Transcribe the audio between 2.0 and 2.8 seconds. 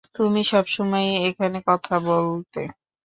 বলতে।